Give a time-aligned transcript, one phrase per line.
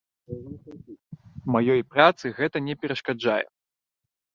[1.57, 3.43] Маёй працы гэта не перашкаджае.